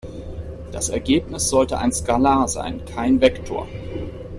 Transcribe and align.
Das 0.71 0.89
Ergebnis 0.89 1.47
sollte 1.49 1.77
ein 1.77 1.91
Skalar 1.91 2.47
sein, 2.47 2.83
kein 2.85 3.21
Vektor. 3.21 3.67